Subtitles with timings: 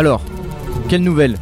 [0.00, 0.22] Alors,
[0.88, 1.36] quelle nouvelle?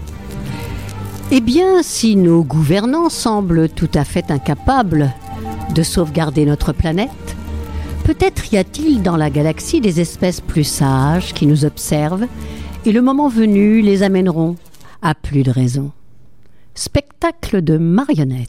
[1.30, 5.14] Eh bien, si nos gouvernants semblent tout à fait incapables
[5.76, 7.36] de sauvegarder notre planète,
[8.02, 12.26] peut-être y a-t-il dans la galaxie des espèces plus sages qui nous observent
[12.84, 14.56] et le moment venu les amèneront
[15.02, 15.92] à plus de raison.
[16.74, 18.48] Spectacle de marionnettes.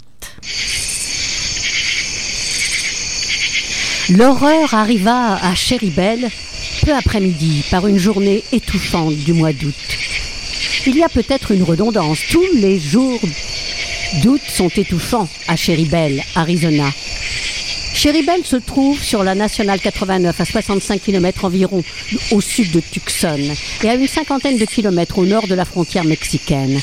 [4.10, 6.32] L'horreur arriva à Chéribel
[6.80, 9.99] peu après-midi par une journée étouffante du mois d'août.
[10.92, 12.18] Il y a peut-être une redondance.
[12.32, 13.20] Tous les jours
[14.24, 16.90] d'août sont étouffants à Chéribel, Arizona.
[17.94, 21.84] Chéribel se trouve sur la nationale 89 à 65 km environ
[22.32, 23.40] au sud de Tucson
[23.84, 26.80] et à une cinquantaine de kilomètres au nord de la frontière mexicaine.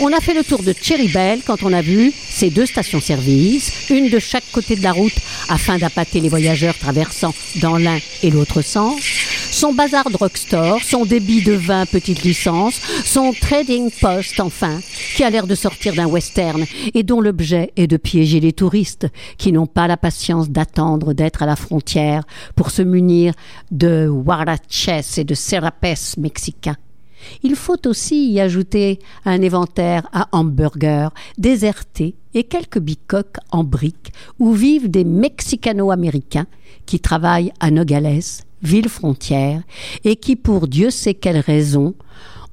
[0.00, 4.08] On a fait le tour de Cherrybelle quand on a vu ces deux stations-service, une
[4.08, 5.12] de chaque côté de la route
[5.50, 9.02] afin d'appâter les voyageurs traversant dans l'un et l'autre sens,
[9.52, 14.80] son bazar drugstore, son débit de vin petite licence, son trading post enfin,
[15.14, 16.64] qui a l'air de sortir d'un western
[16.94, 21.42] et dont l'objet est de piéger les touristes qui n'ont pas la patience d'attendre d'être
[21.42, 22.24] à la frontière
[22.56, 23.34] pour se munir
[23.70, 25.86] de huaraches et de serapes
[26.16, 26.76] mexicains.
[27.42, 34.12] Il faut aussi y ajouter un inventaire à hamburgers désertés et quelques bicoques en briques
[34.38, 36.46] où vivent des Mexicano-américains
[36.86, 38.22] qui travaillent à Nogales,
[38.62, 39.62] ville frontière,
[40.04, 41.94] et qui, pour Dieu sait quelle raison,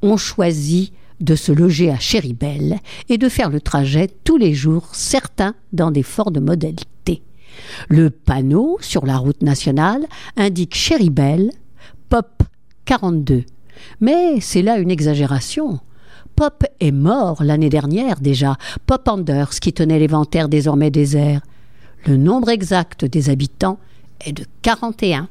[0.01, 2.79] ont choisi de se loger à Chéribel
[3.09, 7.21] et de faire le trajet tous les jours, certains dans des forts de modèle T.
[7.89, 10.05] Le panneau sur la route nationale
[10.37, 11.51] indique Chéribel,
[12.09, 12.43] Pop
[12.85, 13.43] 42.
[14.01, 15.79] Mais c'est là une exagération.
[16.35, 21.41] Pop est mort l'année dernière déjà, Pop Anders qui tenait l'inventaire désormais désert.
[22.05, 23.77] Le nombre exact des habitants
[24.25, 25.27] est de 41.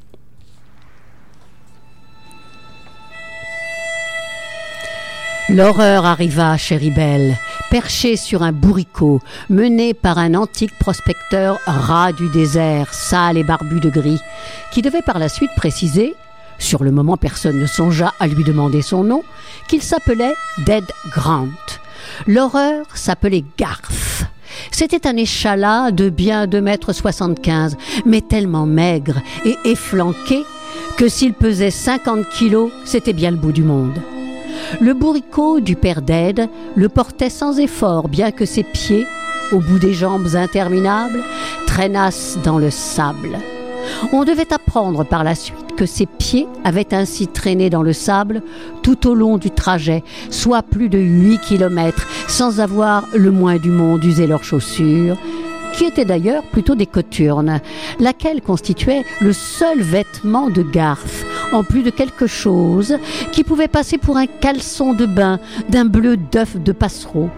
[5.51, 7.35] L'horreur arriva à Chéribel,
[7.71, 13.79] perché sur un bourricot, mené par un antique prospecteur rat du désert, sale et barbu
[13.79, 14.19] de gris,
[14.71, 16.13] qui devait par la suite préciser,
[16.59, 19.23] sur le moment personne ne songea à lui demander son nom,
[19.67, 20.35] qu'il s'appelait
[20.67, 21.47] Dead Grant.
[22.27, 24.25] L'horreur s'appelait Garth.
[24.71, 30.43] C'était un échalas de bien deux mètres soixante-quinze, mais tellement maigre et efflanqué
[30.95, 33.99] que s'il pesait cinquante kilos, c'était bien le bout du monde.
[34.81, 39.07] Le bourricot du père d'Ed le portait sans effort, bien que ses pieds,
[39.51, 41.23] au bout des jambes interminables,
[41.65, 43.39] traînassent dans le sable.
[44.13, 48.41] On devait apprendre par la suite que ses pieds avaient ainsi traîné dans le sable
[48.83, 53.71] tout au long du trajet, soit plus de 8 kilomètres, sans avoir le moins du
[53.71, 55.17] monde usé leurs chaussures,
[55.73, 57.59] qui étaient d'ailleurs plutôt des coturnes,
[57.99, 62.97] laquelle constituait le seul vêtement de Garth, en plus de quelque chose
[63.31, 65.39] qui pouvait passer pour un caleçon de bain
[65.69, 67.29] d'un bleu d'œuf de passereau.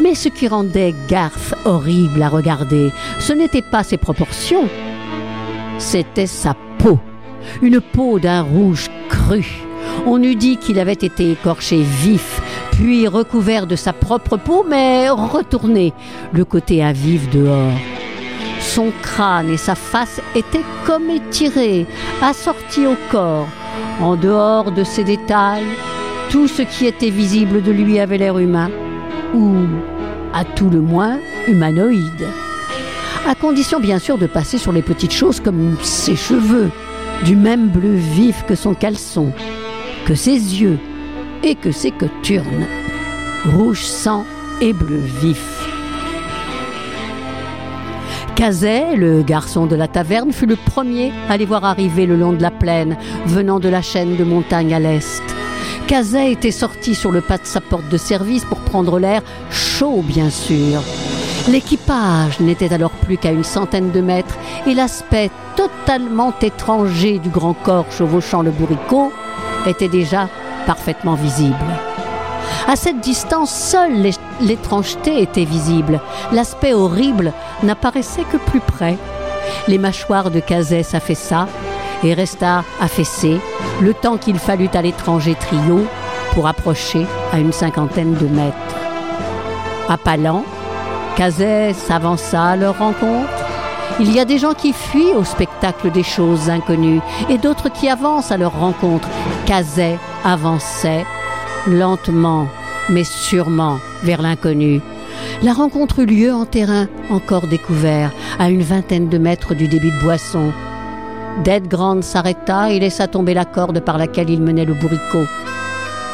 [0.00, 4.68] Mais ce qui rendait Garth horrible à regarder, ce n'était pas ses proportions,
[5.78, 6.98] c'était sa peau,
[7.62, 9.44] une peau d'un rouge cru.
[10.06, 12.40] On eût dit qu'il avait été écorché vif,
[12.72, 15.92] puis recouvert de sa propre peau, mais retourné,
[16.32, 17.72] le côté à vif dehors.
[18.68, 21.86] Son crâne et sa face étaient comme étirés,
[22.20, 23.48] assortis au corps.
[23.98, 25.64] En dehors de ces détails,
[26.28, 28.70] tout ce qui était visible de lui avait l'air humain,
[29.34, 29.54] ou,
[30.34, 31.18] à tout le moins,
[31.48, 32.28] humanoïde.
[33.26, 36.70] À condition bien sûr de passer sur les petites choses comme ses cheveux,
[37.24, 39.32] du même bleu vif que son caleçon,
[40.04, 40.78] que ses yeux
[41.42, 42.66] et que ses coturnes,
[43.46, 44.26] rouge sang
[44.60, 45.77] et bleu vif.
[48.38, 52.32] Cazet, le garçon de la taverne, fut le premier à les voir arriver le long
[52.32, 55.24] de la plaine, venant de la chaîne de montagnes à l'est.
[55.88, 60.04] Cazet était sorti sur le pas de sa porte de service pour prendre l'air chaud,
[60.06, 60.82] bien sûr.
[61.48, 67.54] L'équipage n'était alors plus qu'à une centaine de mètres et l'aspect totalement étranger du grand
[67.54, 69.10] corps chevauchant le bourricot
[69.66, 70.28] était déjà
[70.64, 71.56] parfaitement visible.
[72.68, 74.00] À cette distance, seule
[74.40, 76.00] l'étrangeté était visible.
[76.32, 77.32] L'aspect horrible
[77.62, 78.96] n'apparaissait que plus près.
[79.66, 81.46] Les mâchoires de Cazet s'affaissa
[82.04, 83.40] et resta affaissé
[83.80, 85.86] le temps qu'il fallut à l'étranger trio
[86.32, 88.56] pour approcher à une cinquantaine de mètres.
[89.88, 90.44] Appalant,
[91.16, 93.28] Cazet s'avança à leur rencontre.
[94.00, 97.88] Il y a des gens qui fuient au spectacle des choses inconnues et d'autres qui
[97.88, 99.08] avancent à leur rencontre.
[99.46, 101.04] Cazet avançait
[101.66, 102.46] lentement
[102.88, 104.80] mais sûrement vers l'inconnu.
[105.42, 109.90] La rencontre eut lieu en terrain encore découvert, à une vingtaine de mètres du débit
[109.90, 110.52] de boisson.
[111.44, 115.26] Dead Grant s'arrêta et laissa tomber la corde par laquelle il menait le bourricot.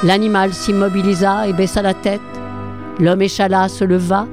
[0.03, 2.21] L'animal s'immobilisa et baissa la tête.
[3.01, 4.27] L'homme échala se leva.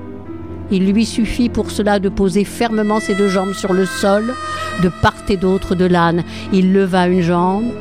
[0.69, 4.33] Il lui suffit pour cela de poser fermement ses deux jambes sur le sol,
[4.81, 6.23] de part et d'autre de l'âne.
[6.51, 7.71] Il leva une jambe,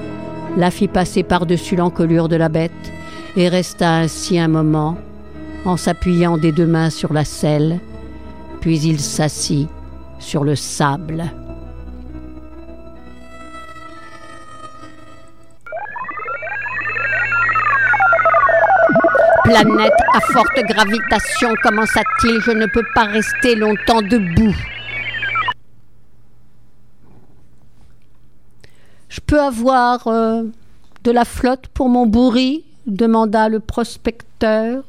[0.56, 2.92] la fit passer par-dessus l'encolure de la bête,
[3.36, 4.96] et resta ainsi un moment,
[5.64, 7.80] en s'appuyant des deux mains sur la selle,
[8.60, 9.68] puis il s'assit
[10.18, 11.24] sur le sable.
[19.44, 24.54] Planète à forte gravitation, commença-t-il, je ne peux pas rester longtemps debout.
[29.08, 30.42] Je peux avoir euh,
[31.02, 32.64] de la flotte pour mon bourri?
[32.86, 34.82] demanda le prospecteur.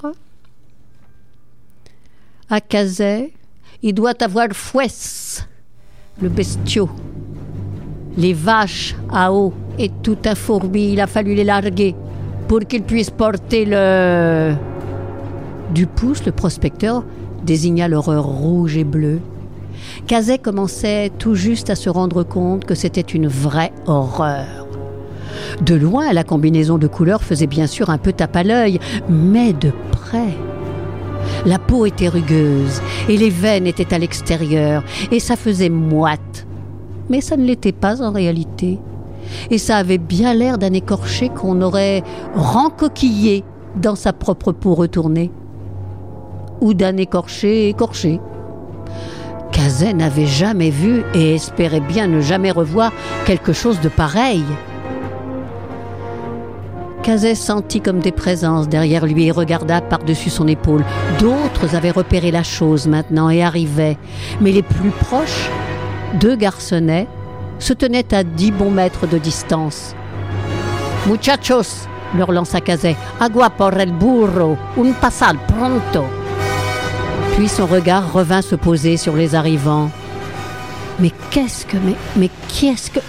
[2.53, 3.31] À Cazet,
[3.81, 5.47] il doit avoir fouesse,
[6.21, 6.89] le bestiau.
[8.17, 11.95] Les vaches à eau et tout un fourbi, il a fallu les larguer
[12.49, 14.53] pour qu'ils puissent porter le.
[15.73, 17.05] Du pouce, le prospecteur
[17.41, 19.21] désigna l'horreur rouge et bleue.
[20.05, 24.67] Cazet commençait tout juste à se rendre compte que c'était une vraie horreur.
[25.61, 28.77] De loin, la combinaison de couleurs faisait bien sûr un peu tape à l'œil,
[29.07, 30.35] mais de près.
[31.45, 36.45] La peau était rugueuse et les veines étaient à l'extérieur et ça faisait moite.
[37.09, 38.79] Mais ça ne l'était pas en réalité.
[39.49, 42.03] Et ça avait bien l'air d'un écorché qu'on aurait
[42.35, 43.43] rencoquillé
[43.75, 45.31] dans sa propre peau retournée.
[46.61, 48.19] Ou d'un écorché écorché.
[49.51, 52.91] Cazet n'avait jamais vu et espérait bien ne jamais revoir
[53.25, 54.43] quelque chose de pareil.
[57.01, 60.85] Cazet sentit comme des présences derrière lui et regarda par-dessus son épaule.
[61.19, 63.97] D'autres avaient repéré la chose maintenant et arrivaient,
[64.39, 65.49] mais les plus proches,
[66.19, 67.07] deux garçonnets,
[67.59, 69.95] se tenaient à dix bons mètres de distance.
[71.07, 76.05] Muchachos, leur lança Cazet, agua por el burro, un pasal pronto.
[77.35, 79.89] Puis son regard revint se poser sur les arrivants.
[80.99, 82.99] Mais qu'est-ce que, mais, mais qu'est-ce que...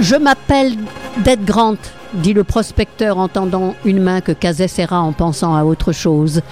[0.00, 0.76] Je m'appelle
[1.24, 1.78] Dead Grant,
[2.16, 6.42] dit le prospecteur en tendant une main que Cazet serra en pensant à autre chose.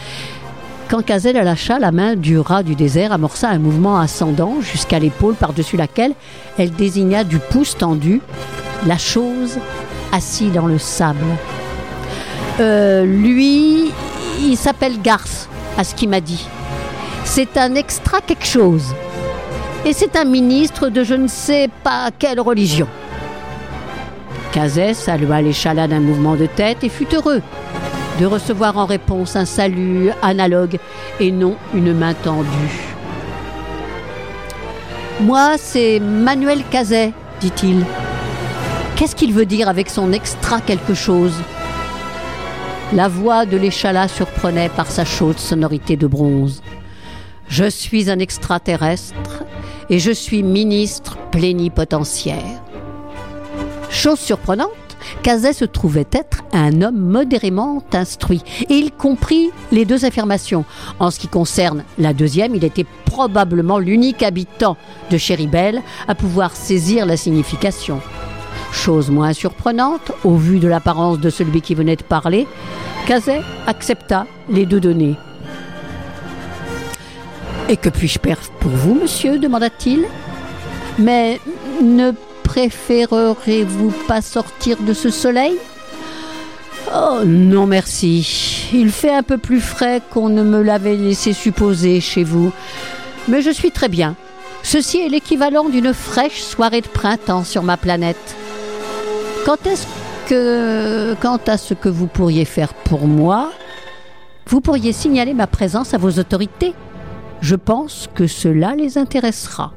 [0.88, 4.98] Quand Cazet la lâcha, la main du rat du désert amorça un mouvement ascendant jusqu'à
[4.98, 6.12] l'épaule par-dessus laquelle
[6.58, 8.20] elle désigna du pouce tendu
[8.86, 9.58] la chose
[10.12, 11.24] assise dans le sable.
[12.60, 13.90] Euh, lui,
[14.40, 16.46] il s'appelle Garth, à ce qu'il m'a dit.
[17.24, 18.94] C'est un extra quelque chose.
[19.86, 22.86] Et c'est un ministre de je ne sais pas quelle religion.
[24.54, 27.42] Cazet salua l'échalas d'un mouvement de tête et fut heureux
[28.20, 30.78] de recevoir en réponse un salut analogue
[31.18, 32.48] et non une main tendue.
[35.20, 37.84] Moi, c'est Manuel Cazet, dit-il.
[38.94, 41.34] Qu'est-ce qu'il veut dire avec son extra quelque chose?
[42.92, 46.62] La voix de l'échalas surprenait par sa chaude sonorité de bronze.
[47.48, 49.42] Je suis un extraterrestre
[49.90, 52.63] et je suis ministre plénipotentiaire.
[53.94, 54.70] Chose surprenante,
[55.22, 60.64] Cazet se trouvait être un homme modérément instruit, et il comprit les deux affirmations.
[60.98, 64.76] En ce qui concerne la deuxième, il était probablement l'unique habitant
[65.10, 68.00] de Chéribel à pouvoir saisir la signification.
[68.72, 72.48] Chose moins surprenante, au vu de l'apparence de celui qui venait de parler,
[73.06, 75.14] Cazet accepta les deux données.
[77.68, 79.38] Et que puis-je faire pour vous, monsieur?
[79.38, 80.04] demanda-t-il.
[80.98, 81.40] Mais
[81.80, 82.12] ne
[82.44, 85.56] préférerez-vous pas sortir de ce soleil?
[86.94, 88.68] Oh non merci.
[88.72, 92.52] Il fait un peu plus frais qu'on ne me l'avait laissé supposer chez vous.
[93.26, 94.14] Mais je suis très bien.
[94.62, 98.36] Ceci est l'équivalent d'une fraîche soirée de printemps sur ma planète.
[99.44, 99.86] Quand est-ce
[100.28, 101.14] que.
[101.20, 103.50] Quant à ce que vous pourriez faire pour moi,
[104.46, 106.74] vous pourriez signaler ma présence à vos autorités.
[107.40, 109.72] Je pense que cela les intéressera.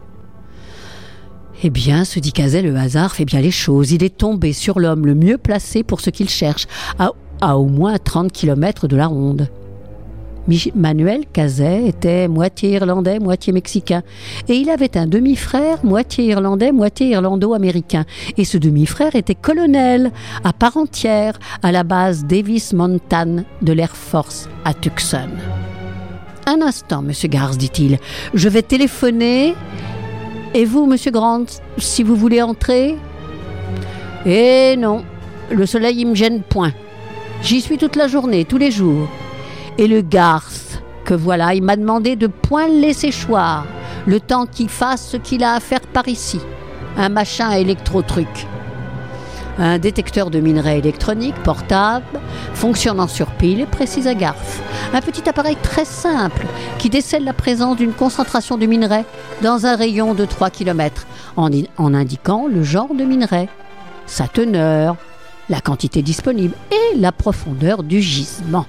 [1.64, 3.92] Eh bien, se dit Cazet, le hasard fait bien les choses.
[3.92, 6.68] Il est tombé sur l'homme le mieux placé pour ce qu'il cherche,
[7.00, 9.50] à, au moins 30 kilomètres de la ronde.
[10.76, 14.02] Manuel Cazet était moitié irlandais, moitié mexicain,
[14.48, 18.06] et il avait un demi-frère, moitié irlandais, moitié irlando-américain.
[18.38, 20.12] Et ce demi-frère était colonel,
[20.46, 25.28] à part entière, à la base Davis Mountain de l'Air Force à Tucson.
[26.46, 28.00] Un instant, monsieur Garth, dit-il,
[28.34, 29.54] je vais téléphoner
[30.54, 31.46] et vous, monsieur Grant,
[31.78, 32.98] si vous voulez entrer?
[34.26, 35.04] Eh non,
[35.52, 36.74] le soleil, il me gêne point.
[37.42, 39.08] J'y suis toute la journée, tous les jours.
[39.78, 43.66] Et le Garth, que voilà, il m'a demandé de point le laisser choir,
[44.06, 46.40] le temps qu'il fasse ce qu'il a à faire par ici.
[46.98, 48.48] Un machin électro-truc.
[49.60, 52.06] Un détecteur de minerais électroniques portable,
[52.54, 54.62] fonctionnant sur pile et précis à gaffe.
[54.94, 56.46] Un petit appareil très simple
[56.78, 59.06] qui décèle la présence d'une concentration de minerais
[59.42, 63.50] dans un rayon de 3 km en indiquant le genre de minerai,
[64.06, 64.96] sa teneur,
[65.50, 68.66] la quantité disponible et la profondeur du gisement.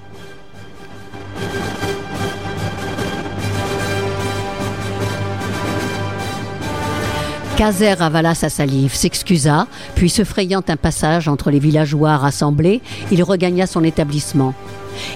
[7.59, 12.79] Caser avala sa salive, s'excusa, puis se frayant un passage entre les villageois rassemblés,
[13.11, 14.53] il regagna son établissement.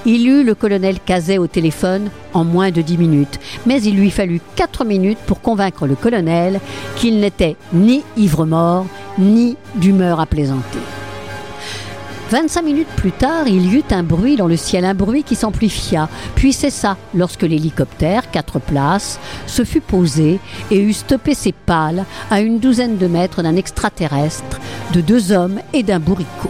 [0.06, 4.12] Il eut le colonel Cazet au téléphone en moins de dix minutes, mais il lui
[4.12, 6.60] fallut quatre minutes pour convaincre le colonel
[6.98, 10.80] qu'il n'était ni ivre-mort, ni d'humeur à plaisanter.
[12.34, 15.36] 25 minutes plus tard, il y eut un bruit dans le ciel, un bruit qui
[15.36, 20.40] s'amplifia, puis cessa lorsque l'hélicoptère, quatre places, se fut posé
[20.72, 24.60] et eut stoppé ses pales à une douzaine de mètres d'un extraterrestre,
[24.94, 26.50] de deux hommes et d'un bourricot.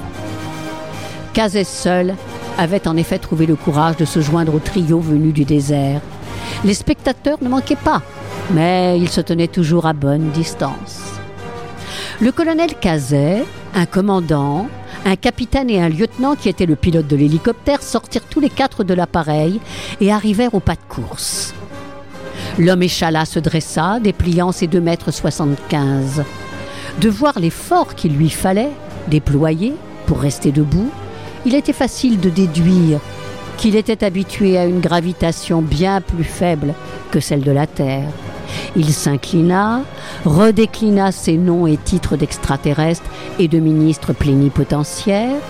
[1.34, 2.16] Cazès seul
[2.58, 6.00] avait en effet trouvé le courage de se joindre au trio venu du désert.
[6.64, 8.02] Les spectateurs ne manquaient pas,
[8.52, 11.02] mais ils se tenaient toujours à bonne distance.
[12.22, 13.44] Le colonel Cazet,
[13.76, 14.70] un commandant,
[15.06, 18.84] un capitaine et un lieutenant qui étaient le pilote de l'hélicoptère sortirent tous les quatre
[18.84, 19.60] de l'appareil
[20.00, 21.54] et arrivèrent au pas de course.
[22.58, 26.24] L'homme échala se dressa, dépliant ses deux mètres soixante-quinze.
[27.02, 28.72] De voir l'effort qu'il lui fallait
[29.08, 29.74] déployer
[30.06, 30.90] pour rester debout,
[31.46, 33.00] il était facile de déduire
[33.58, 36.74] qu'il était habitué à une gravitation bien plus faible
[37.12, 38.10] que celle de la Terre.
[38.76, 39.82] Il s'inclina,
[40.26, 45.42] redéclina ses noms et titres d'extraterrestres et de ministres plénipotentiaires,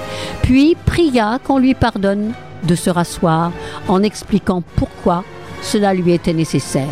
[0.41, 2.33] puis pria qu'on lui pardonne
[2.63, 3.51] de se rasseoir
[3.88, 5.24] en expliquant pourquoi
[5.62, 6.89] cela lui était nécessaire,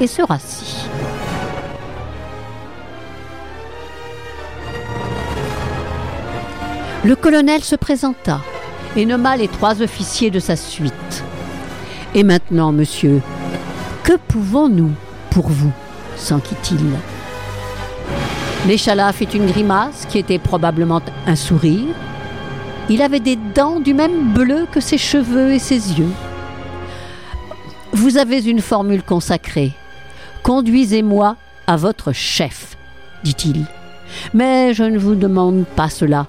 [0.00, 0.88] et se rassit.
[7.04, 8.40] Le colonel se présenta
[8.96, 11.24] et nomma les trois officiers de sa suite.
[12.14, 13.20] Et maintenant, monsieur,
[14.04, 14.92] que pouvons-nous
[15.34, 15.72] pour vous
[16.16, 16.78] s'enquit-il.
[18.68, 21.92] L'échalas fit une grimace qui était probablement un sourire.
[22.88, 26.12] Il avait des dents du même bleu que ses cheveux et ses yeux.
[27.92, 29.72] Vous avez une formule consacrée.
[30.44, 31.36] Conduisez-moi
[31.66, 32.76] à votre chef,
[33.24, 33.66] dit-il.
[34.34, 36.28] Mais je ne vous demande pas cela.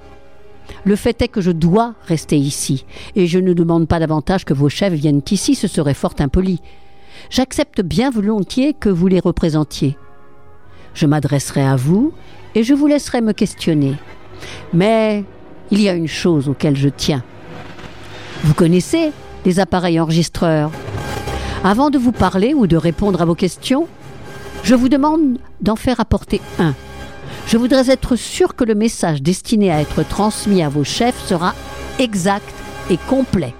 [0.83, 2.85] Le fait est que je dois rester ici,
[3.15, 6.59] et je ne demande pas davantage que vos chefs viennent ici, ce serait fort impoli.
[7.29, 9.97] J'accepte bien volontiers que vous les représentiez.
[10.93, 12.13] Je m'adresserai à vous
[12.53, 13.95] et je vous laisserai me questionner.
[14.73, 15.23] Mais
[15.71, 17.23] il y a une chose auquel je tiens.
[18.43, 19.11] Vous connaissez
[19.45, 20.71] les appareils enregistreurs.
[21.63, 23.87] Avant de vous parler ou de répondre à vos questions,
[24.63, 26.73] je vous demande d'en faire apporter un.
[27.47, 31.53] Je voudrais être sûr que le message destiné à être transmis à vos chefs sera
[31.99, 32.53] exact
[32.89, 33.53] et complet.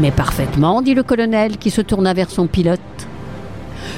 [0.00, 2.80] Mais parfaitement, dit le colonel qui se tourna vers son pilote.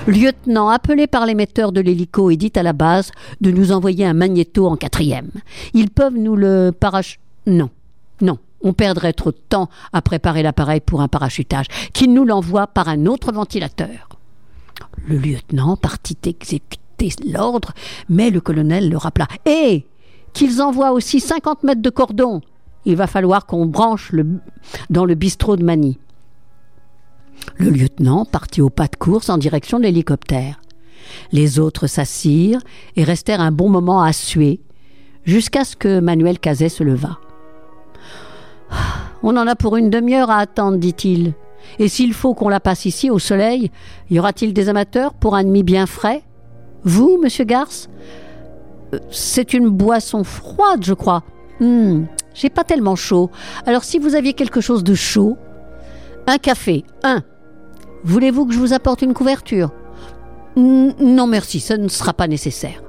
[0.06, 4.12] Lieutenant, appelé par l'émetteur de l'hélico et dit à la base de nous envoyer un
[4.12, 5.30] magnéto en quatrième.
[5.72, 7.18] Ils peuvent nous le parach...
[7.46, 7.70] Non,
[8.20, 11.66] non, on perdrait trop de temps à préparer l'appareil pour un parachutage.
[11.94, 14.08] Qu'ils nous l'envoient par un autre ventilateur.
[15.06, 17.72] Le lieutenant partit exécuter l'ordre,
[18.10, 19.28] mais le colonel le rappela.
[19.46, 19.86] Et
[20.34, 22.42] qu'ils envoient aussi 50 mètres de cordon
[22.86, 24.26] il va falloir qu'on branche le,
[24.88, 25.98] dans le bistrot de Manille.
[27.58, 30.60] Le lieutenant partit au pas de course en direction de l'hélicoptère.
[31.32, 32.60] Les autres s'assirent
[32.96, 34.60] et restèrent un bon moment à suer,
[35.24, 37.18] jusqu'à ce que Manuel Cazet se leva.
[39.22, 41.34] On en a pour une demi-heure à attendre, dit-il.
[41.78, 43.70] Et s'il faut qu'on la passe ici au soleil,
[44.10, 46.22] y aura-t-il des amateurs pour un demi bien frais?
[46.84, 47.88] Vous, monsieur Garce?
[48.94, 51.22] Euh, C'est une boisson froide, je crois.
[51.60, 53.30] Hum, j'ai pas tellement chaud.
[53.64, 55.36] Alors si vous aviez quelque chose de chaud,
[56.26, 57.22] un café, un.
[58.04, 59.72] Voulez-vous que je vous apporte une couverture?
[60.56, 62.82] Non merci, ça ne sera pas nécessaire.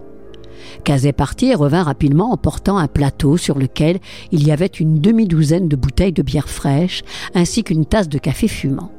[0.84, 4.00] Cazet partit et revint rapidement en portant un plateau sur lequel
[4.32, 8.48] il y avait une demi-douzaine de bouteilles de bière fraîche ainsi qu'une tasse de café
[8.48, 8.92] fumant.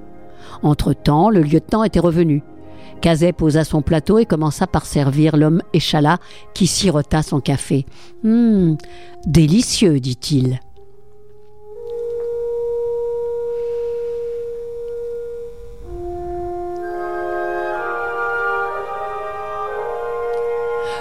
[0.62, 2.42] Entre-temps, le lieutenant était revenu.
[3.00, 6.18] Cazet posa son plateau et commença par servir l'homme échalas
[6.54, 7.86] qui sirota son café.
[8.24, 8.76] Hum,
[9.26, 10.60] délicieux, dit-il.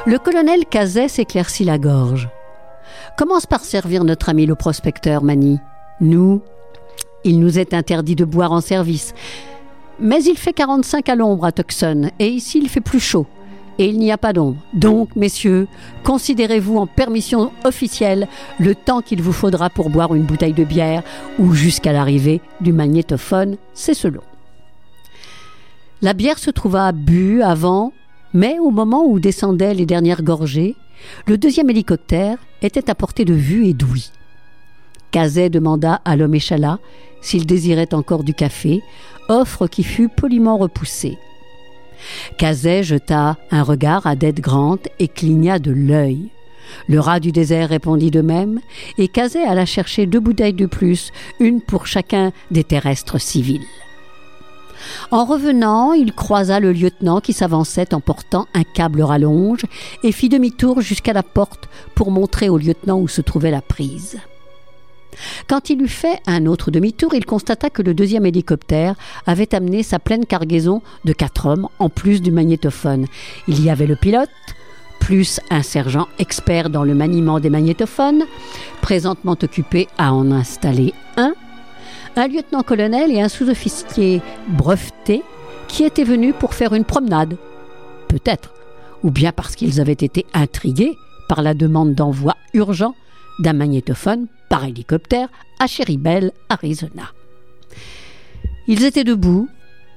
[0.05, 2.29] Le colonel Cazet s'éclaircit la gorge.
[3.17, 5.59] Commence par servir notre ami le prospecteur Mani.
[5.99, 6.41] Nous,
[7.25, 9.13] il nous est interdit de boire en service.
[9.99, 13.25] Mais il fait 45 à l'ombre à Tucson, et ici il fait plus chaud.
[13.79, 14.57] et il n'y a pas d'ombre.
[14.73, 15.67] Donc, messieurs,
[16.03, 18.27] considérez-vous en permission officielle
[18.59, 21.03] le temps qu'il vous faudra pour boire une bouteille de bière
[21.37, 24.21] ou jusqu'à l'arrivée du magnétophone, c'est selon.
[26.01, 27.93] La bière se trouva bue avant,
[28.33, 30.75] mais au moment où descendaient les dernières gorgées,
[31.27, 34.09] le deuxième hélicoptère était à portée de vue et d'ouïe.
[35.11, 36.79] Cazet demanda à l'homme échalas
[37.21, 38.81] s'il désirait encore du café,
[39.29, 41.17] offre qui fut poliment repoussée.
[42.37, 46.29] Cazet jeta un regard à Dead Grant et cligna de l'œil.
[46.87, 48.59] Le rat du désert répondit de même,
[48.97, 53.65] et Cazet alla chercher deux bouteilles de plus, une pour chacun des terrestres civils.
[55.11, 59.65] En revenant, il croisa le lieutenant qui s'avançait en portant un câble rallonge
[60.03, 64.19] et fit demi-tour jusqu'à la porte pour montrer au lieutenant où se trouvait la prise.
[65.47, 68.95] Quand il eut fait un autre demi-tour, il constata que le deuxième hélicoptère
[69.25, 73.05] avait amené sa pleine cargaison de quatre hommes, en plus du magnétophone.
[73.47, 74.29] Il y avait le pilote,
[74.99, 78.23] plus un sergent expert dans le maniement des magnétophones,
[78.81, 81.33] présentement occupé à en installer un,
[82.15, 85.23] un lieutenant-colonel et un sous-officier breveté
[85.67, 87.37] qui étaient venus pour faire une promenade.
[88.07, 88.53] Peut-être,
[89.03, 90.97] ou bien parce qu'ils avaient été intrigués
[91.27, 92.95] par la demande d'envoi urgent
[93.39, 97.11] d'un magnétophone par hélicoptère à Cherrybelle, Arizona.
[98.67, 99.49] Ils étaient debout,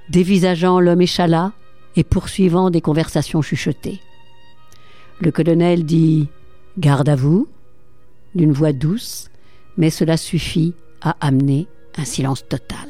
[0.09, 1.53] dévisageant l'homme échalas
[1.97, 4.01] et poursuivant des conversations chuchotées.
[5.21, 6.29] Le colonel dit
[6.79, 7.49] Garde à vous,
[8.35, 9.29] d'une voix douce,
[9.77, 11.67] mais cela suffit à amener
[11.97, 12.89] un silence total.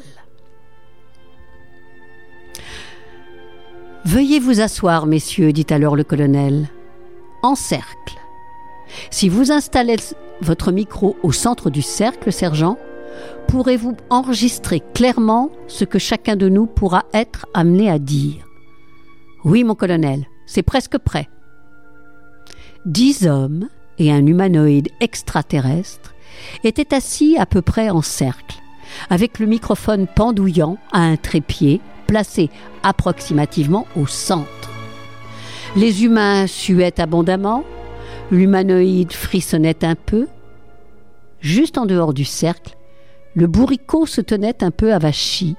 [4.05, 6.69] Veuillez vous asseoir, messieurs, dit alors le colonel.
[7.43, 8.20] En cercle.
[9.09, 9.97] Si vous installez
[10.41, 12.77] votre micro au centre du cercle, sergent,
[13.47, 18.47] pourrez-vous enregistrer clairement ce que chacun de nous pourra être amené à dire?
[19.43, 21.29] Oui, mon colonel, c'est presque prêt.
[22.85, 26.13] Dix hommes et un humanoïde extraterrestre
[26.63, 28.61] étaient assis à peu près en cercle,
[29.09, 32.49] avec le microphone pendouillant à un trépied placé
[32.83, 34.47] approximativement au centre.
[35.75, 37.63] Les humains suaient abondamment,
[38.31, 40.27] L'humanoïde frissonnait un peu.
[41.41, 42.77] Juste en dehors du cercle,
[43.35, 45.55] le bourricot se tenait un peu avachi,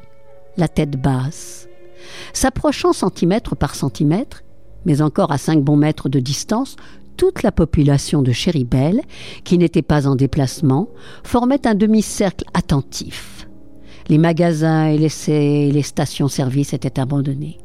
[0.57, 1.69] la tête basse.
[2.33, 4.43] S'approchant centimètre par centimètre,
[4.87, 6.77] mais encore à cinq bons mètres de distance,
[7.19, 9.03] toute la population de Chéribel,
[9.45, 10.89] qui n'était pas en déplacement,
[11.25, 13.47] formait un demi-cercle attentif.
[14.09, 17.59] Les magasins et les, les stations-service étaient abandonnés.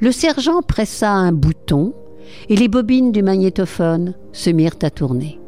[0.00, 1.94] Le sergent pressa un bouton
[2.48, 5.38] et les bobines du magnétophone se mirent à tourner.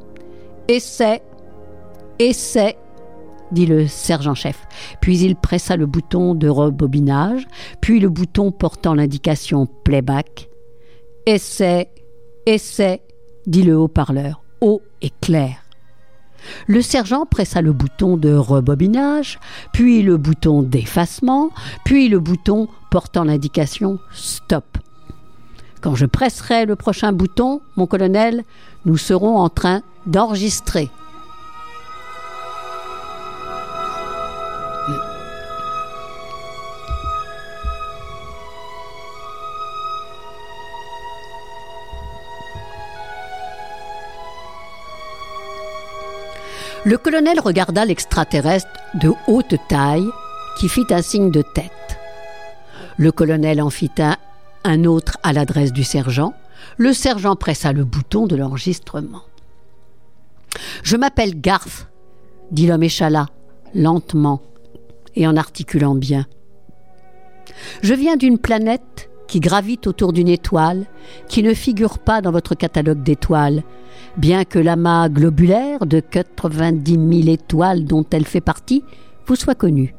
[0.69, 1.23] Essai,
[2.19, 2.77] essai,
[3.53, 4.67] dit le sergent-chef.
[5.01, 7.47] Puis il pressa le bouton de rebobinage,
[7.81, 10.49] puis le bouton portant l'indication playback.
[11.27, 11.89] Essai,
[12.47, 13.03] essai,
[13.47, 15.57] dit le haut-parleur, haut et clair.
[16.67, 19.39] Le sergent pressa le bouton de rebobinage,
[19.73, 21.51] puis le bouton d'effacement,
[21.85, 24.76] puis le bouton portant l'indication stop.
[25.81, 28.45] Quand je presserai le prochain bouton, mon colonel,
[28.85, 30.91] nous serons en train d'enregistrer.
[46.87, 50.09] Le colonel regarda l'extraterrestre de haute taille
[50.57, 51.99] qui fit un signe de tête.
[52.97, 54.17] Le colonel en fit un
[54.67, 56.35] un autre à l'adresse du sergent.
[56.77, 59.23] Le sergent pressa le bouton de l'enregistrement.
[60.83, 61.89] Je m'appelle Garth,
[62.51, 63.29] dit l'homme échalas,
[63.75, 64.43] lentement
[65.15, 66.27] et en articulant bien.
[67.83, 70.87] Je viens d'une planète qui gravite autour d'une étoile
[71.29, 73.63] qui ne figure pas dans votre catalogue d'étoiles,
[74.17, 78.85] bien que l'amas globulaire de 90 000 étoiles dont elle fait partie
[79.27, 79.95] vous soit connu.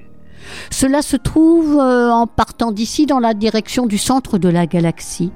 [0.70, 5.32] Cela se trouve euh, en partant d'ici dans la direction du centre de la galaxie,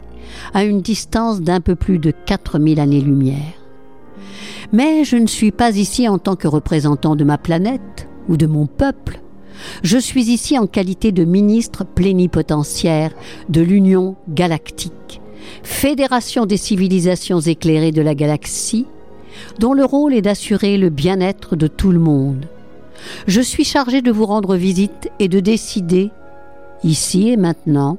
[0.54, 3.54] à une distance d'un peu plus de 4000 années-lumière.
[4.72, 8.46] Mais je ne suis pas ici en tant que représentant de ma planète ou de
[8.46, 9.20] mon peuple.
[9.84, 13.12] Je suis ici en qualité de ministre plénipotentiaire
[13.50, 15.22] de l'Union galactique,
[15.64, 18.88] fédération des civilisations éclairées de la galaxie,
[19.60, 22.48] dont le rôle est d'assurer le bien-être de tout le monde
[23.28, 26.12] je suis chargé de vous rendre visite et de décider,
[26.84, 27.98] ici et maintenant,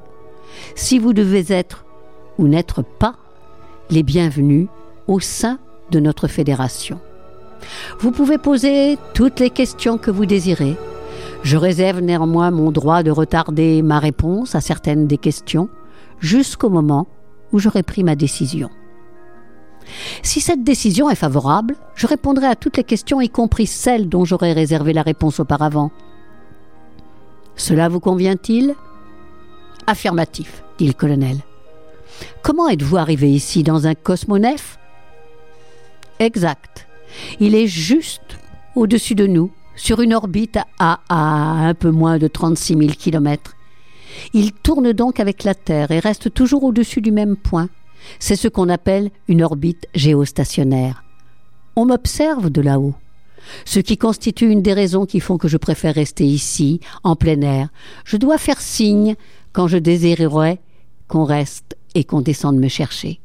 [0.75, 1.85] si vous devez être
[2.39, 3.17] ou n'être pas
[3.91, 4.69] les bienvenus
[5.07, 5.59] au sein
[5.91, 6.99] de notre fédération.
[8.01, 10.77] Vous pouvez poser toutes les questions que vous désirez.
[11.43, 15.69] Je réserve néanmoins mon droit de retarder ma réponse à certaines des questions
[16.21, 17.07] jusqu'au moment
[17.53, 18.71] où j'aurai pris ma décision.
[20.23, 24.25] Si cette décision est favorable, je répondrai à toutes les questions, y compris celles dont
[24.25, 25.91] j'aurais réservé la réponse auparavant.
[27.57, 28.75] Cela vous convient-il?
[29.87, 31.39] Affirmatif, dit le colonel.
[32.43, 34.79] Comment êtes-vous arrivé ici dans un cosmonef?
[36.19, 36.87] Exact.
[37.41, 38.39] Il est juste
[38.75, 43.55] au-dessus de nous, sur une orbite à, un peu moins de 36 000 kilomètres.
[44.35, 47.69] Il tourne donc avec la Terre et reste toujours au-dessus du même point.
[48.19, 51.05] C'est ce qu'on appelle une orbite géostationnaire.
[51.77, 52.95] On m'observe de là-haut.
[53.65, 57.41] Ce qui constitue une des raisons qui font que je préfère rester ici, en plein
[57.41, 57.69] air.
[58.05, 59.17] Je dois faire signe
[59.53, 60.61] quand je désirerais
[61.09, 63.21] qu'on reste et qu'on descende me chercher.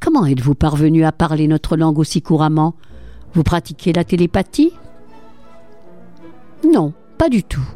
[0.00, 2.74] Comment êtes-vous parvenu à parler notre langue aussi couramment?
[3.34, 4.72] Vous pratiquez la télépathie?
[6.64, 7.66] Non, pas du tout.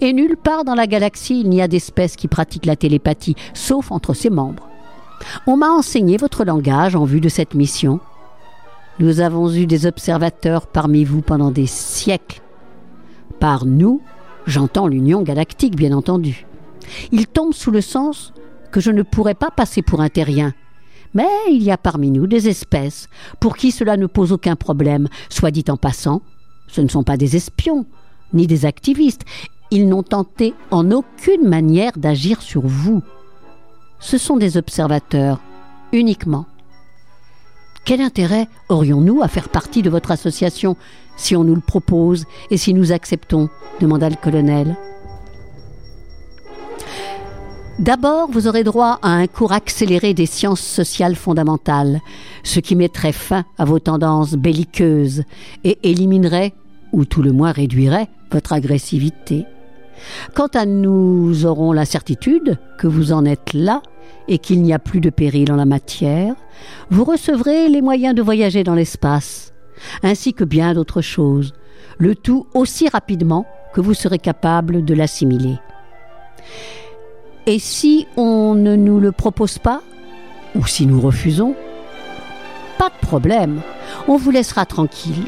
[0.00, 3.90] Et nulle part dans la galaxie il n'y a d'espèce qui pratique la télépathie, sauf
[3.90, 4.68] entre ses membres.
[5.46, 8.00] On m'a enseigné votre langage en vue de cette mission.
[8.98, 12.40] Nous avons eu des observateurs parmi vous pendant des siècles.
[13.40, 14.00] Par nous,
[14.46, 16.46] j'entends l'Union galactique, bien entendu.
[17.12, 18.32] Il tombe sous le sens
[18.70, 20.54] que je ne pourrais pas passer pour un terrien.
[21.14, 23.08] Mais il y a parmi nous des espèces
[23.40, 25.08] pour qui cela ne pose aucun problème.
[25.28, 26.22] Soit dit en passant,
[26.66, 27.86] ce ne sont pas des espions,
[28.32, 29.24] ni des activistes.
[29.70, 33.02] Ils n'ont tenté en aucune manière d'agir sur vous.
[34.06, 35.40] Ce sont des observateurs,
[35.92, 36.46] uniquement.
[37.84, 40.76] Quel intérêt aurions-nous à faire partie de votre association
[41.16, 43.48] si on nous le propose et si nous acceptons
[43.80, 44.76] demanda le colonel.
[47.80, 52.00] D'abord, vous aurez droit à un cours accéléré des sciences sociales fondamentales,
[52.44, 55.24] ce qui mettrait fin à vos tendances belliqueuses
[55.64, 56.54] et éliminerait,
[56.92, 59.46] ou tout le moins réduirait, votre agressivité.
[60.32, 63.82] Quant à nous aurons la certitude que vous en êtes là
[64.28, 66.34] et qu'il n'y a plus de péril en la matière,
[66.90, 69.52] vous recevrez les moyens de voyager dans l'espace,
[70.02, 71.54] ainsi que bien d'autres choses,
[71.98, 75.56] le tout aussi rapidement que vous serez capable de l'assimiler.
[77.46, 79.82] Et si on ne nous le propose pas
[80.56, 81.54] Ou si nous refusons
[82.78, 83.60] Pas de problème,
[84.08, 85.26] on vous laissera tranquille.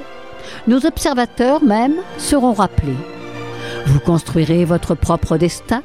[0.67, 2.97] Nos observateurs même seront rappelés.
[3.87, 5.83] Vous construirez votre propre destin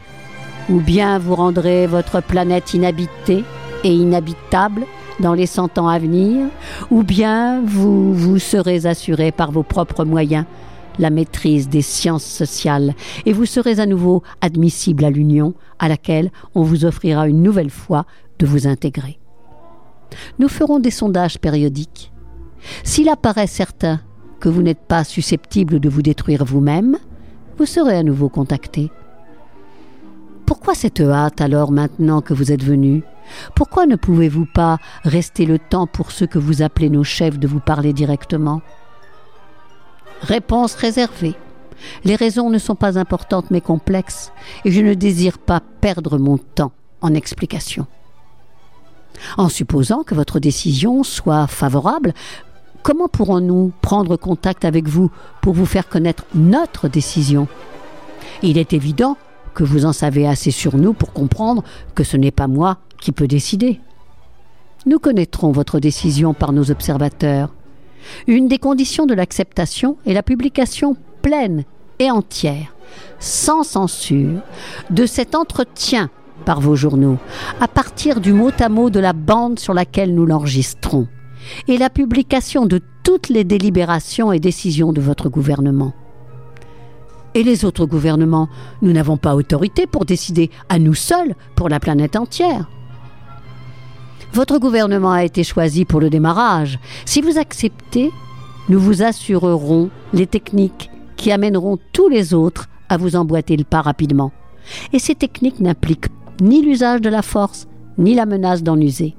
[0.70, 3.44] Ou bien vous rendrez votre planète inhabitée
[3.84, 4.86] et inhabitable
[5.20, 6.48] dans les cent ans à venir
[6.90, 10.46] Ou bien vous vous serez assuré par vos propres moyens
[11.00, 12.94] la maîtrise des sciences sociales,
[13.26, 17.72] et vous serez à nouveau admissible à l'Union, à laquelle on vous offrira une nouvelle
[17.72, 18.06] fois
[18.40, 19.20] de vous intégrer.
[20.40, 22.12] Nous ferons des sondages périodiques.
[22.84, 24.02] S'il apparaît certain
[24.40, 26.98] que vous n'êtes pas susceptible de vous détruire vous-même,
[27.58, 28.92] vous serez à nouveau contacté.
[30.74, 33.04] Cette hâte alors maintenant que vous êtes venu?
[33.56, 37.48] Pourquoi ne pouvez-vous pas rester le temps pour ceux que vous appelez nos chefs de
[37.48, 38.62] vous parler directement?
[40.22, 41.36] Réponse réservée.
[42.04, 44.34] Les raisons ne sont pas importantes mais complexes
[44.66, 47.88] et je ne désire pas perdre mon temps en explications.
[49.38, 52.14] En supposant que votre décision soit favorable,
[52.82, 57.48] comment pourrons-nous prendre contact avec vous pour vous faire connaître notre décision?
[58.42, 59.18] Il est évident
[59.54, 61.64] que vous en savez assez sur nous pour comprendre
[61.96, 63.80] que ce n'est pas moi qui peux décider.
[64.86, 67.54] Nous connaîtrons votre décision par nos observateurs
[68.28, 71.64] une des conditions de l'acceptation est la publication pleine
[72.00, 72.76] et entière,
[73.20, 74.42] sans censure,
[74.90, 76.10] de cet entretien
[76.46, 77.18] par vos journaux,
[77.62, 81.08] à partir du mot à mot de la bande sur laquelle nous l'enregistrons,
[81.68, 85.94] et la publication de toutes les délibérations et décisions de votre gouvernement.
[87.36, 88.48] Et les autres gouvernements,
[88.82, 92.70] nous n'avons pas autorité pour décider à nous seuls pour la planète entière.
[94.34, 96.80] Votre gouvernement a été choisi pour le démarrage.
[97.06, 98.12] Si vous acceptez,
[98.70, 103.82] nous vous assurerons les techniques qui amèneront tous les autres à vous emboîter le pas
[103.82, 104.32] rapidement.
[104.92, 106.10] Et ces techniques n'impliquent
[106.42, 107.68] ni l'usage de la force,
[107.98, 109.16] ni la menace d'en user.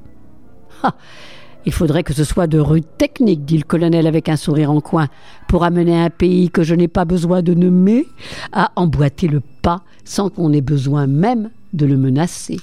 [1.67, 4.81] Il faudrait que ce soit de rudes techniques, dit le colonel avec un sourire en
[4.81, 5.09] coin,
[5.49, 8.07] pour amener un pays que je n'ai pas besoin de nommer
[8.53, 12.61] à emboîter le pas sans qu'on ait besoin même de le menacer.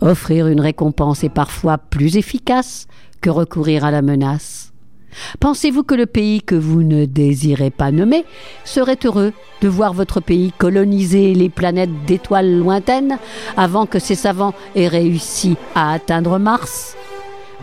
[0.00, 2.86] Offrir une récompense est parfois plus efficace
[3.20, 4.72] que recourir à la menace.
[5.40, 8.24] Pensez-vous que le pays que vous ne désirez pas nommer
[8.64, 13.18] serait heureux de voir votre pays coloniser les planètes d'étoiles lointaines
[13.56, 16.96] avant que ses savants aient réussi à atteindre Mars?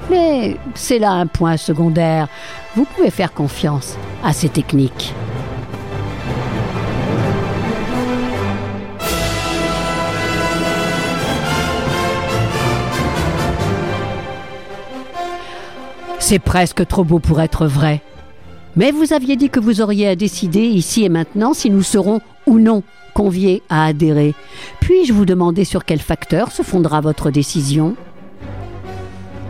[0.09, 2.27] Mais c'est là un point secondaire.
[2.75, 5.13] Vous pouvez faire confiance à ces techniques.
[16.19, 18.01] C'est presque trop beau pour être vrai.
[18.75, 22.19] Mais vous aviez dit que vous auriez à décider ici et maintenant si nous serons
[22.45, 22.83] ou non
[23.13, 24.35] conviés à adhérer.
[24.79, 27.95] Puis-je vous demander sur quel facteur se fondera votre décision?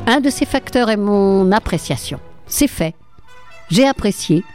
[0.09, 2.21] Un de ces facteurs est mon appréciation.
[2.47, 2.95] C'est fait.
[3.69, 4.45] J'ai apprécié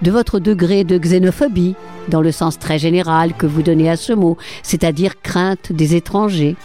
[0.00, 1.74] de votre degré de xénophobie,
[2.08, 6.56] dans le sens très général que vous donnez à ce mot, c'est-à-dire crainte des étrangers.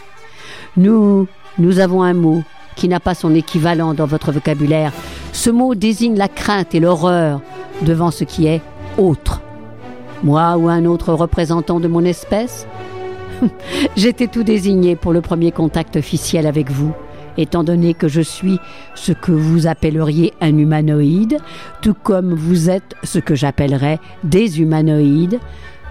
[0.78, 1.28] Nous,
[1.60, 2.41] nous avons un mot
[2.78, 4.94] qui n'a pas son équivalent dans votre vocabulaire.
[5.34, 7.41] Ce mot désigne la crainte et l'horreur
[7.82, 8.62] devant ce qui est
[8.98, 9.41] autre.
[10.24, 12.65] Moi ou un autre représentant de mon espèce?
[13.98, 16.94] J'étais tout désigné pour le premier contact officiel avec vous
[17.38, 18.60] étant donné que je suis
[18.96, 21.38] ce que vous appelleriez un humanoïde,
[21.82, 25.39] tout comme vous êtes ce que j'appellerais des humanoïdes,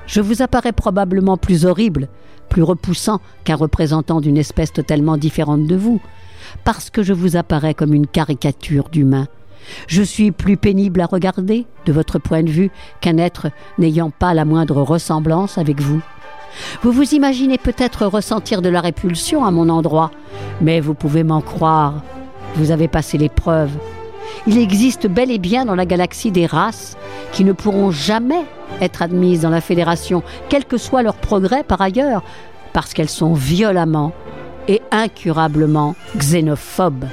[0.07, 2.09] je vous apparais probablement plus horrible,
[2.49, 6.01] plus repoussant qu'un représentant d'une espèce totalement différente de vous,
[6.65, 9.29] parce que je vous apparais comme une caricature d'humain.
[9.87, 13.49] Je suis plus pénible à regarder, de votre point de vue, qu'un être
[13.79, 16.03] n'ayant pas la moindre ressemblance avec vous.
[16.83, 20.11] Vous vous imaginez peut-être ressentir de la répulsion à mon endroit,
[20.61, 22.03] mais vous pouvez m'en croire.
[22.57, 23.71] Vous avez passé l'épreuve.
[24.47, 26.97] Il existe bel et bien dans la galaxie des races
[27.33, 28.45] qui ne pourront jamais
[28.81, 32.23] être admises dans la Fédération, quel que soit leur progrès par ailleurs,
[32.73, 34.13] parce qu'elles sont violemment
[34.69, 37.07] et incurablement xénophobes.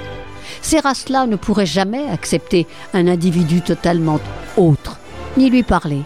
[0.61, 4.19] Ces races-là ne pourraient jamais accepter un individu totalement
[4.57, 4.97] autre,
[5.37, 6.01] ni lui parler.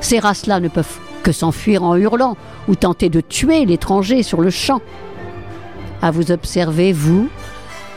[0.00, 2.36] Ces races-là ne peuvent que s'enfuir en hurlant
[2.68, 4.80] ou tenter de tuer l'étranger sur le champ.
[6.00, 7.28] À vous observer, vous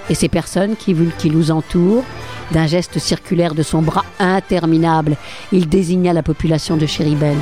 [0.10, 2.06] et ces personnes qui, qui nous entourent,
[2.52, 5.18] d'un geste circulaire de son bras interminable,
[5.52, 7.36] il désigna la population de Chéribel.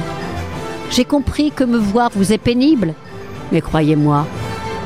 [0.89, 2.95] J'ai compris que me voir vous est pénible,
[3.51, 4.25] mais croyez-moi,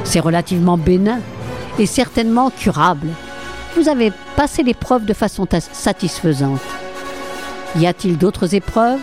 [0.03, 1.19] c'est relativement bénin
[1.77, 3.07] et certainement curable.
[3.77, 6.59] Vous avez passé l'épreuve de façon satisfaisante.
[7.77, 8.99] Y a-t-il d'autres épreuves?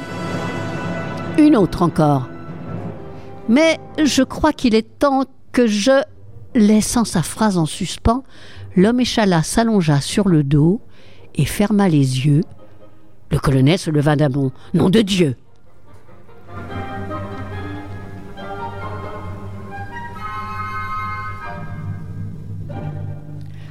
[1.39, 2.29] Une autre encore.
[3.49, 6.03] Mais je crois qu'il est temps que je.
[6.55, 8.25] Laissant sa phrase en suspens,
[8.77, 10.81] l'homme échala s'allongea sur le dos
[11.35, 12.41] et ferma les yeux.
[13.31, 14.53] Le colonel se leva d'un bond.
[14.73, 15.37] Nom de Dieu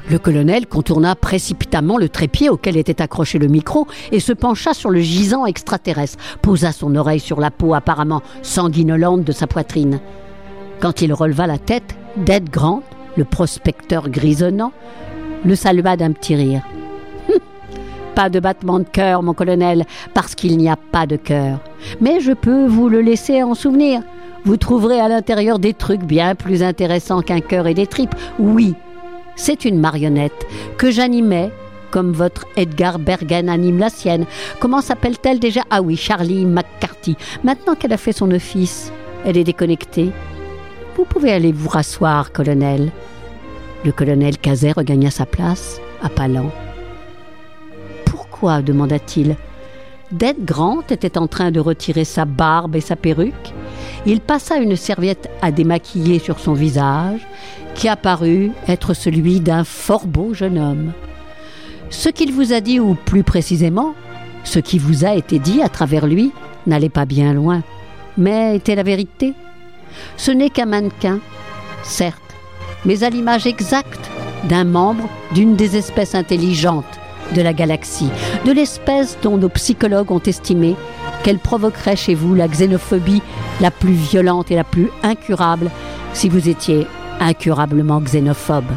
[0.08, 4.92] Le colonel contourna précipitamment le trépied auquel était accroché le micro et se pencha sur
[4.92, 10.00] le gisant extraterrestre, posa son oreille sur la peau apparemment sanguinolente de sa poitrine.
[10.80, 12.84] Quand il releva la tête, Dead Grant,
[13.18, 14.74] le prospecteur grisonnant,
[15.44, 16.62] le salua d'un petit rire.
[18.16, 21.60] Pas de battement de cœur, mon colonel, parce qu'il n'y a pas de cœur.
[22.00, 24.02] Mais je peux vous le laisser en souvenir.
[24.44, 28.16] Vous trouverez à l'intérieur des trucs bien plus intéressants qu'un cœur et des tripes.
[28.38, 28.76] Oui,
[29.36, 30.46] c'est une marionnette
[30.78, 31.52] que j'animais
[31.92, 34.26] comme votre Edgar Bergen anime la sienne.
[34.60, 35.62] Comment s'appelle-t-elle déjà?
[35.70, 37.16] Ah oui, Charlie McCarthy.
[37.44, 38.92] Maintenant qu'elle a fait son office,
[39.24, 40.12] elle est déconnectée.
[40.98, 42.92] Vous pouvez aller vous rasseoir, colonel.
[43.86, 46.28] Le colonel Cazet regagna sa place, à pas
[48.06, 48.62] Pourquoi?
[48.62, 49.38] demanda-t-il.
[50.12, 53.54] Dead Grant était en train de retirer sa barbe et sa perruque?
[54.06, 57.22] Il passa une serviette à démaquiller sur son visage
[57.74, 60.94] qui apparut être celui d'un fort beau jeune homme.
[61.90, 63.94] Ce qu'il vous a dit, ou plus précisément,
[64.44, 66.32] ce qui vous a été dit à travers lui,
[66.68, 67.64] n'allait pas bien loin,
[68.18, 69.34] mais était la vérité.
[70.18, 71.20] Ce n'est qu'un mannequin,
[71.84, 72.22] certes,
[72.86, 74.10] mais à l'image exacte
[74.46, 76.86] d'un membre d'une des espèces intelligentes
[77.34, 78.10] de la galaxie,
[78.46, 80.76] de l'espèce dont nos psychologues ont estimé
[81.26, 83.24] qu'elle provoquerait chez vous la xénophobie
[83.60, 85.72] la plus violente et la plus incurable
[86.14, 86.86] si vous étiez
[87.20, 88.70] incurablement xénophobe.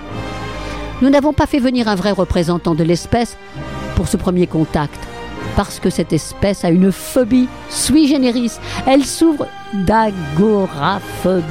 [1.02, 3.36] Nous n'avons pas fait venir un vrai représentant de l'espèce
[3.96, 4.98] pour ce premier contact,
[5.56, 8.52] parce que cette espèce a une phobie sui generis.
[8.86, 11.42] Elle s'ouvre d'agoraphobie,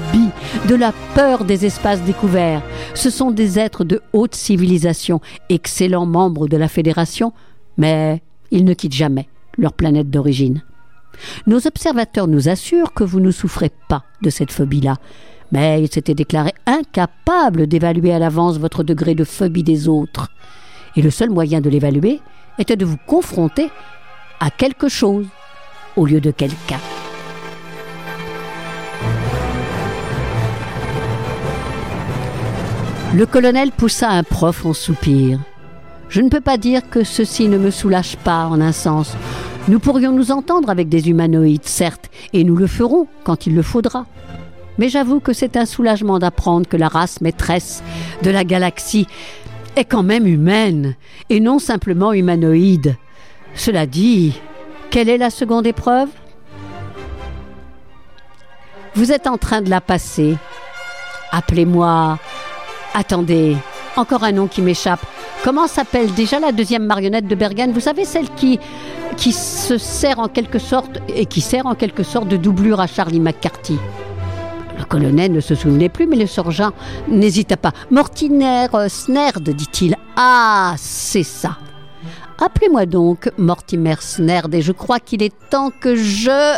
[0.68, 2.64] de la peur des espaces découverts.
[2.96, 7.34] Ce sont des êtres de haute civilisation, excellents membres de la Fédération,
[7.78, 9.30] mais ils ne quittent jamais
[9.60, 10.64] leur planète d'origine.
[11.46, 14.98] Nos observateurs nous assurent que vous ne souffrez pas de cette phobie-là,
[15.52, 20.30] mais il s'était déclaré incapable d'évaluer à l'avance votre degré de phobie des autres.
[20.96, 22.22] Et le seul moyen de l'évaluer
[22.60, 23.70] était de vous confronter
[24.40, 25.28] à quelque chose
[25.96, 26.80] au lieu de quelqu'un.
[33.16, 35.40] Le colonel poussa un profond soupir.
[36.10, 39.16] Je ne peux pas dire que ceci ne me soulage pas en un sens.
[39.68, 43.62] Nous pourrions nous entendre avec des humanoïdes, certes, et nous le ferons quand il le
[43.62, 44.06] faudra
[44.78, 47.84] mais j'avoue que c'est un soulagement d'apprendre que la race maîtresse
[48.22, 49.08] de la galaxie
[49.76, 50.96] est quand même humaine
[51.30, 52.96] et non simplement humanoïde.
[53.54, 54.40] Cela dit,
[54.90, 56.10] quelle est la seconde épreuve?
[58.96, 60.38] Vous êtes en train de la passer.
[61.32, 62.18] Appelez-moi.
[62.94, 63.58] Attendez,
[63.96, 65.06] encore un nom qui m'échappe.
[65.44, 68.60] Comment s'appelle déjà la deuxième marionnette de Bergen Vous savez, celle qui,
[69.32, 73.20] se sert en quelque sorte et qui sert en quelque sorte de doublure à Charlie
[73.20, 73.78] McCarthy.
[74.78, 76.72] Le colonel ne se souvenait plus, mais le sergent
[77.08, 77.72] n'hésita pas.
[77.90, 79.96] Mortiner euh, Snerd, dit-il.
[80.16, 81.58] Ah, c'est ça.
[82.40, 86.58] Appelez-moi donc Mortimer Snerd, et je crois qu'il est temps que je...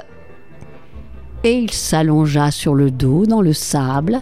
[1.43, 4.21] Et il s'allongea sur le dos dans le sable,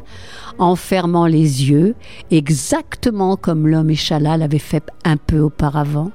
[0.60, 1.96] en fermant les yeux,
[2.30, 6.12] exactement comme l'homme échala l'avait fait un peu auparavant.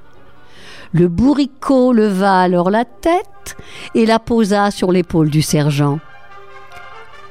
[0.93, 3.57] Le bourricot leva alors la tête
[3.95, 5.99] et la posa sur l'épaule du sergent.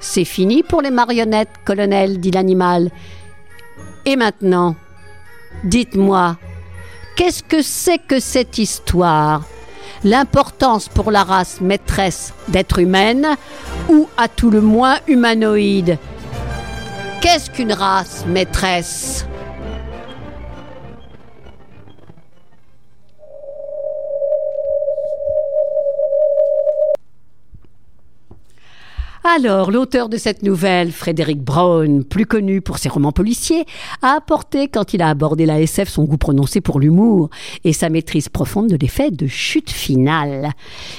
[0.00, 2.90] C'est fini pour les marionnettes, colonel, dit l'animal.
[4.04, 4.74] Et maintenant,
[5.62, 6.36] dites-moi,
[7.14, 9.44] qu'est-ce que c'est que cette histoire?
[10.04, 13.36] L'importance pour la race maîtresse d'être humaine
[13.88, 15.98] ou à tout le moins humanoïde.
[17.20, 19.26] Qu'est-ce qu'une race maîtresse?
[29.24, 33.66] Alors, l'auteur de cette nouvelle, Frédéric Brown, plus connu pour ses romans policiers,
[34.02, 37.30] a apporté, quand il a abordé la SF, son goût prononcé pour l'humour
[37.62, 40.50] et sa maîtrise profonde de l'effet de chute finale.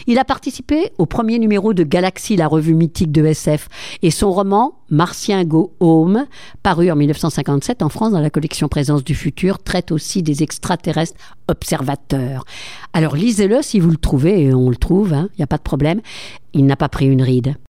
[0.08, 3.68] Il a participé au premier numéro de Galaxy, la revue mythique de SF,
[4.02, 6.26] et son roman Martien Go Home,
[6.64, 11.20] paru en 1957 en France dans la collection Présence du futur, traite aussi des extraterrestres
[11.50, 12.46] observateurs.
[12.94, 15.58] Alors lisez-le si vous le trouvez, et on le trouve, il hein, n'y a pas
[15.58, 16.00] de problème.
[16.54, 17.56] Il n'a pas pris une ride.